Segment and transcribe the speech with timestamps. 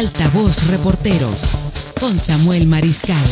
[0.00, 1.52] Altavoz Reporteros
[2.00, 3.22] con Samuel Mariscal.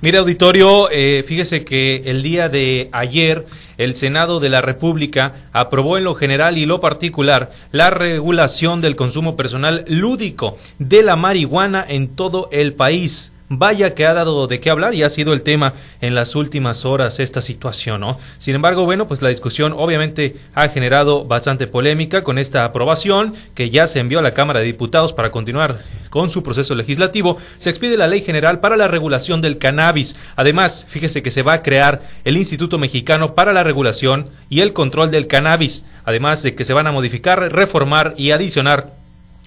[0.00, 3.44] Mire auditorio, eh, fíjese que el día de ayer
[3.76, 8.94] el Senado de la República aprobó en lo general y lo particular la regulación del
[8.94, 13.32] consumo personal lúdico de la marihuana en todo el país.
[13.48, 16.84] Vaya que ha dado de qué hablar y ha sido el tema en las últimas
[16.84, 18.18] horas esta situación, ¿no?
[18.38, 23.70] Sin embargo, bueno, pues la discusión obviamente ha generado bastante polémica con esta aprobación que
[23.70, 25.78] ya se envió a la Cámara de Diputados para continuar
[26.10, 27.38] con su proceso legislativo.
[27.60, 30.16] Se expide la Ley General para la Regulación del Cannabis.
[30.34, 34.72] Además, fíjese que se va a crear el Instituto Mexicano para la Regulación y el
[34.72, 35.84] Control del Cannabis.
[36.04, 38.92] Además de que se van a modificar, reformar y adicionar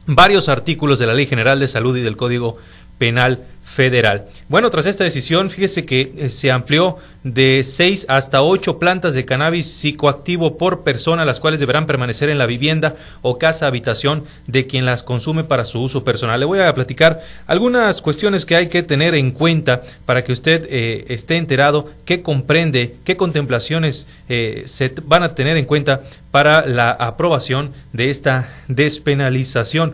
[0.06, 2.58] varios artículos de la Ley General de Salud y del Código
[3.00, 3.40] Penal
[3.70, 4.26] Federal.
[4.48, 9.26] Bueno, tras esta decisión, fíjese que eh, se amplió de seis hasta ocho plantas de
[9.26, 14.66] cannabis psicoactivo por persona, las cuales deberán permanecer en la vivienda o casa habitación de
[14.66, 16.40] quien las consume para su uso personal.
[16.40, 20.66] Le voy a platicar algunas cuestiones que hay que tener en cuenta para que usted
[20.70, 26.02] eh, esté enterado qué comprende, qué contemplaciones eh, se van a tener en cuenta
[26.32, 29.94] para la aprobación de esta despenalización.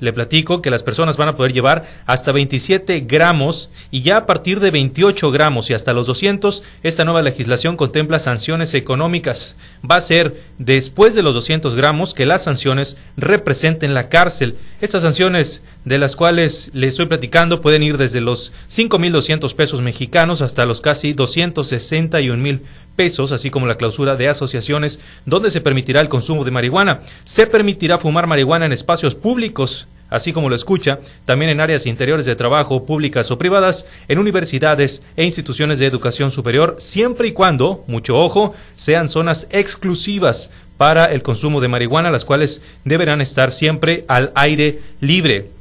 [0.00, 4.26] Le platico que las personas van a poder llevar hasta 27 gramos y ya a
[4.26, 9.56] partir de 28 gramos y hasta los 200, esta nueva legislación contempla sanciones económicas.
[9.88, 14.56] Va a ser después de los 200 gramos que las sanciones representen la cárcel.
[14.80, 20.42] Estas sanciones de las cuales le estoy platicando pueden ir desde los 5.200 pesos mexicanos
[20.42, 22.62] hasta los casi 261 mil
[22.98, 27.00] pesos, así como la clausura de asociaciones donde se permitirá el consumo de marihuana.
[27.22, 32.26] Se permitirá fumar marihuana en espacios públicos, así como lo escucha, también en áreas interiores
[32.26, 37.84] de trabajo, públicas o privadas, en universidades e instituciones de educación superior, siempre y cuando,
[37.86, 44.04] mucho ojo, sean zonas exclusivas para el consumo de marihuana, las cuales deberán estar siempre
[44.08, 45.57] al aire libre.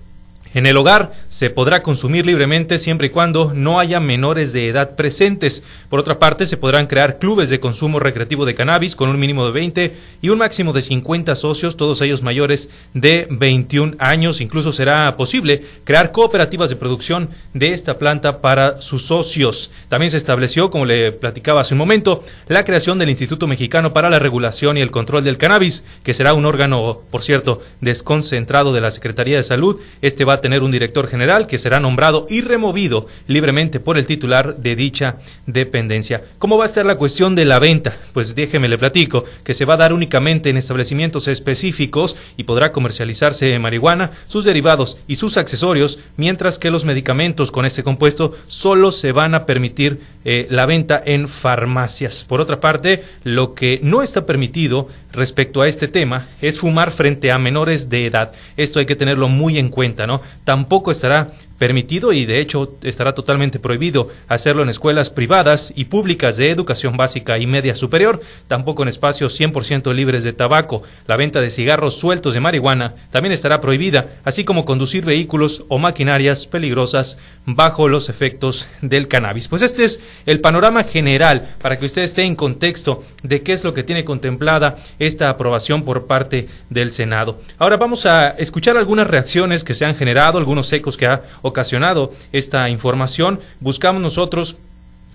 [0.53, 4.95] En el hogar se podrá consumir libremente siempre y cuando no haya menores de edad
[4.95, 5.63] presentes.
[5.89, 9.45] Por otra parte, se podrán crear clubes de consumo recreativo de cannabis con un mínimo
[9.45, 14.41] de 20 y un máximo de 50 socios, todos ellos mayores de 21 años.
[14.41, 19.71] Incluso será posible crear cooperativas de producción de esta planta para sus socios.
[19.89, 24.09] También se estableció, como le platicaba hace un momento, la creación del Instituto Mexicano para
[24.09, 28.81] la Regulación y el Control del Cannabis, que será un órgano, por cierto, desconcentrado de
[28.81, 29.79] la Secretaría de Salud.
[30.01, 34.57] Este va tener un director general que será nombrado y removido libremente por el titular
[34.57, 36.23] de dicha dependencia.
[36.37, 37.97] ¿Cómo va a ser la cuestión de la venta?
[38.13, 42.71] Pues déjeme le platico que se va a dar únicamente en establecimientos específicos y podrá
[42.71, 48.91] comercializarse marihuana, sus derivados y sus accesorios, mientras que los medicamentos con este compuesto solo
[48.91, 52.25] se van a permitir eh, la venta en farmacias.
[52.25, 57.31] Por otra parte, lo que no está permitido respecto a este tema es fumar frente
[57.31, 58.33] a menores de edad.
[58.57, 60.19] Esto hay que tenerlo muy en cuenta, ¿no?
[60.43, 66.37] Tampoco estará permitido y de hecho estará totalmente prohibido hacerlo en escuelas privadas y públicas
[66.37, 70.83] de educación básica y media superior, tampoco en espacios 100% libres de tabaco.
[71.07, 75.77] La venta de cigarros sueltos de marihuana también estará prohibida, así como conducir vehículos o
[75.77, 79.47] maquinarias peligrosas bajo los efectos del cannabis.
[79.47, 83.63] Pues este es el panorama general para que usted esté en contexto de qué es
[83.63, 87.39] lo que tiene contemplada esta aprobación por parte del Senado.
[87.57, 92.11] Ahora vamos a escuchar algunas reacciones que se han generado, algunos ecos que ha ocasionado
[92.31, 94.57] esta información, buscamos nosotros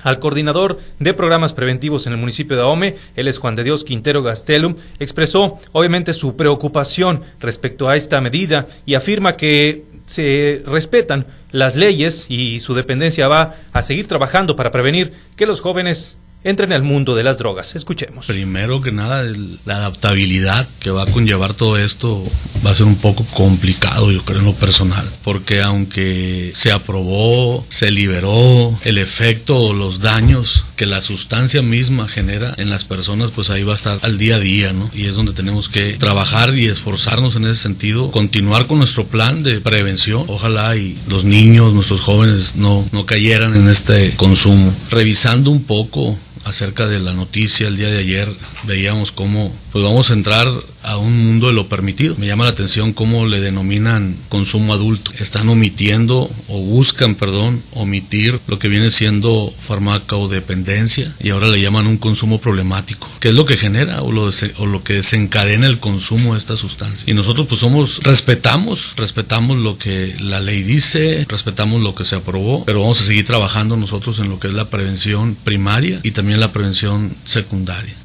[0.03, 3.85] al coordinador de programas preventivos en el municipio de Ahome, él es Juan de Dios
[3.85, 11.27] Quintero Gastelum, expresó obviamente su preocupación respecto a esta medida y afirma que se respetan
[11.53, 16.73] las leyes y su dependencia va a seguir trabajando para prevenir que los jóvenes entren
[16.73, 17.75] al mundo de las drogas.
[17.75, 18.27] Escuchemos.
[18.27, 19.25] Primero que nada,
[19.65, 22.23] la adaptabilidad que va a conllevar todo esto
[22.65, 25.07] va a ser un poco complicado, yo creo, en lo personal.
[25.25, 32.09] Porque aunque se aprobó, se liberó el efecto o los daños que la sustancia misma
[32.09, 34.91] genera en las personas, pues ahí va a estar al día a día, ¿no?
[34.95, 39.43] Y es donde tenemos que trabajar y esforzarnos en ese sentido, continuar con nuestro plan
[39.43, 40.25] de prevención.
[40.29, 44.73] Ojalá y los niños, nuestros jóvenes no, no cayeran en este consumo.
[44.91, 48.29] Revisando un poco acerca de la noticia el día de ayer
[48.65, 50.49] veíamos cómo pues vamos a entrar
[50.83, 52.15] a un mundo de lo permitido.
[52.19, 55.13] Me llama la atención cómo le denominan consumo adulto.
[55.19, 61.87] Están omitiendo o buscan, perdón, omitir lo que viene siendo farmacodependencia y ahora le llaman
[61.87, 63.09] un consumo problemático.
[63.21, 67.11] ¿Qué es lo que genera o lo, que desencadena el consumo de esta sustancia?
[67.11, 72.17] Y nosotros pues somos, respetamos, respetamos lo que la ley dice, respetamos lo que se
[72.17, 76.13] aprobó, pero vamos a seguir trabajando nosotros en lo que es la prevención primaria y
[76.13, 78.02] también la prevención secundaria.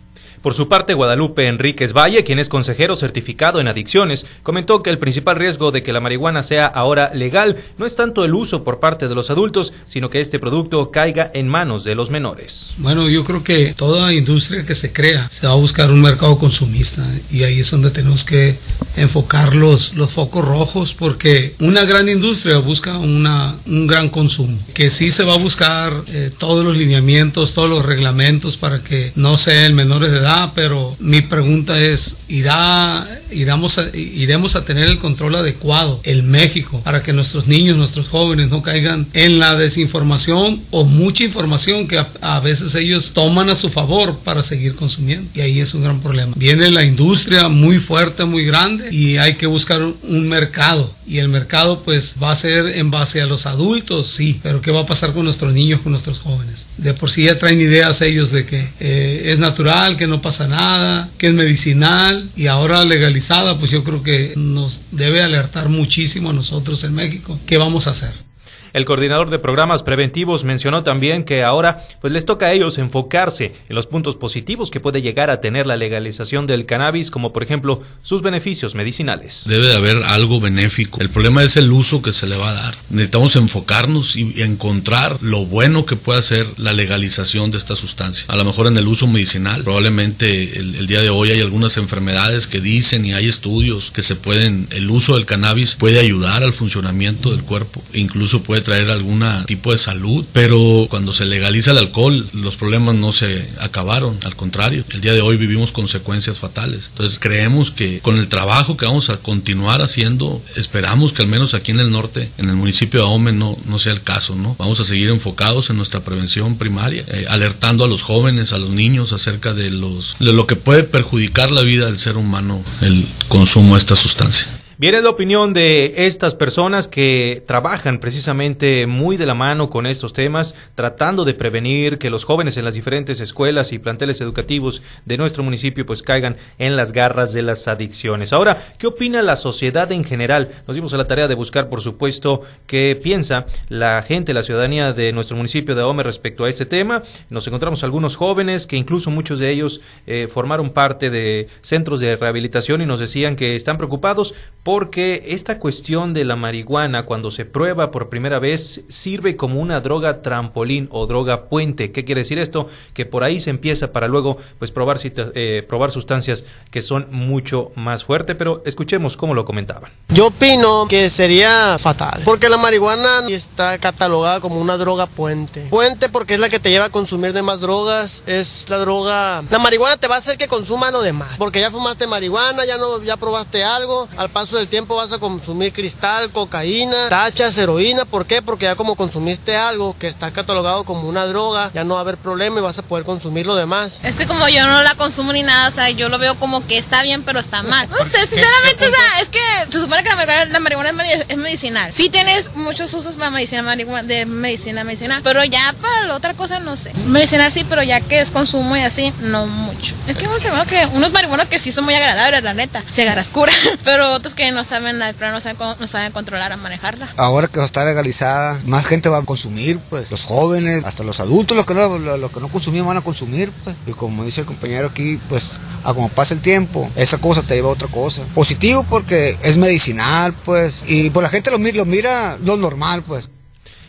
[0.48, 4.98] Por su parte, Guadalupe Enríquez Valle, quien es consejero certificado en adicciones, comentó que el
[4.98, 8.80] principal riesgo de que la marihuana sea ahora legal no es tanto el uso por
[8.80, 12.76] parte de los adultos, sino que este producto caiga en manos de los menores.
[12.78, 16.40] Bueno, yo creo que toda industria que se crea se va a buscar un mercado
[16.40, 18.56] consumista y ahí es donde tenemos que
[18.96, 24.90] enfocar los, los focos rojos porque una gran industria busca una, un gran consumo, que
[24.90, 29.36] sí se va a buscar eh, todos los lineamientos, todos los reglamentos para que no
[29.36, 35.00] sean menores de edad, pero mi pregunta es, ¿irá, iremos, a, ¿iremos a tener el
[35.00, 40.62] control adecuado en México para que nuestros niños, nuestros jóvenes no caigan en la desinformación
[40.72, 45.30] o mucha información que a, a veces ellos toman a su favor para seguir consumiendo?
[45.34, 46.34] Y ahí es un gran problema.
[46.36, 51.30] Viene la industria muy fuerte, muy grande y hay que buscar un mercado y el
[51.30, 54.86] mercado pues va a ser en base a los adultos, sí, pero ¿qué va a
[54.86, 56.68] pasar con nuestros niños, con nuestros jóvenes?
[56.78, 60.48] De por sí ya traen ideas ellos de que eh, es natural, que no pasa
[60.48, 66.30] nada, que es medicinal y ahora legalizada, pues yo creo que nos debe alertar muchísimo
[66.30, 68.27] a nosotros en México qué vamos a hacer.
[68.74, 73.54] El coordinador de programas preventivos mencionó también que ahora pues les toca a ellos enfocarse
[73.70, 77.44] en los puntos positivos que puede llegar a tener la legalización del cannabis, como por
[77.44, 79.44] ejemplo sus beneficios medicinales.
[79.48, 81.02] Debe de haber algo benéfico.
[81.02, 82.76] El problema es el uso que se le va a dar.
[82.90, 88.26] Necesitamos enfocarnos y encontrar lo bueno que puede hacer la legalización de esta sustancia.
[88.28, 91.78] A lo mejor en el uso medicinal, probablemente el, el día de hoy hay algunas
[91.78, 96.44] enfermedades que dicen y hay estudios que se pueden, el uso del cannabis puede ayudar
[96.44, 101.72] al funcionamiento del cuerpo, incluso puede traer algún tipo de salud, pero cuando se legaliza
[101.72, 106.38] el alcohol los problemas no se acabaron, al contrario, el día de hoy vivimos consecuencias
[106.38, 106.88] fatales.
[106.90, 111.54] Entonces creemos que con el trabajo que vamos a continuar haciendo, esperamos que al menos
[111.54, 114.56] aquí en el norte, en el municipio de Ahome, no, no sea el caso, ¿no?
[114.60, 118.70] Vamos a seguir enfocados en nuestra prevención primaria, eh, alertando a los jóvenes, a los
[118.70, 123.06] niños acerca de, los, de lo que puede perjudicar la vida del ser humano el
[123.28, 124.57] consumo de esta sustancia.
[124.80, 130.14] Viene la opinión de estas personas que trabajan precisamente muy de la mano con estos
[130.14, 135.18] temas, tratando de prevenir que los jóvenes en las diferentes escuelas y planteles educativos de
[135.18, 138.34] nuestro municipio pues caigan en las garras de las adicciones.
[138.34, 140.52] Ahora, ¿qué opina la sociedad en general?
[140.68, 144.94] Nos dimos a la tarea de buscar, por supuesto, qué piensa la gente, la ciudadanía
[144.94, 147.02] de nuestro municipio de Ahome respecto a este tema.
[147.32, 152.16] Nos encontramos algunos jóvenes que incluso muchos de ellos eh, formaron parte de centros de
[152.16, 154.36] rehabilitación y nos decían que están preocupados
[154.68, 159.80] porque esta cuestión de la marihuana cuando se prueba por primera vez sirve como una
[159.80, 161.94] droga trampolín o droga puente.
[161.94, 162.68] ¿Qué quiere decir esto?
[162.94, 167.72] Que por ahí se empieza para luego pues probar, eh, probar sustancias que son mucho
[167.76, 169.90] más fuertes, pero escuchemos cómo lo comentaban.
[170.10, 175.62] Yo opino que sería fatal, porque la marihuana está catalogada como una droga puente.
[175.70, 179.44] Puente porque es la que te lleva a consumir demás drogas, es la droga...
[179.50, 182.78] La marihuana te va a hacer que consuma lo demás, porque ya fumaste marihuana, ya
[182.78, 188.06] no ya probaste algo, al paso del tiempo vas a consumir cristal, cocaína, tachas, heroína.
[188.06, 188.42] ¿Por qué?
[188.42, 192.04] Porque ya como consumiste algo que está catalogado como una droga, ya no va a
[192.04, 194.00] haber problema y vas a poder consumir lo demás.
[194.04, 196.66] Es que como yo no la consumo ni nada, o sea, yo lo veo como
[196.66, 197.88] que está bien, pero está mal.
[197.90, 199.40] No sé, sinceramente, o sea, es que
[199.72, 201.92] se supone que la marihuana, la marihuana es medicinal.
[201.92, 203.64] Sí tienes muchos usos para medicina
[204.04, 206.92] de medicina medicinal, pero ya para la otra cosa no sé.
[207.08, 209.94] Medicinal sí, pero ya que es consumo y así, no mucho.
[210.08, 213.30] Es que hemos que unos marihuanos que sí son muy agradables, la neta, se agarras
[213.30, 213.52] cura,
[213.84, 217.08] pero otros que no saben, pero no no saben controlar a manejarla.
[217.18, 221.56] Ahora que estar legalizada, más gente va a consumir, pues los jóvenes, hasta los adultos,
[221.56, 223.76] los que no, los que no consumían van a consumir, pues.
[223.86, 227.56] Y como dice el compañero aquí, pues a como pasa el tiempo, esa cosa te
[227.56, 228.24] lleva a otra cosa.
[228.34, 233.27] Positivo porque es medicinal, pues, y pues la gente lo, lo mira lo normal, pues.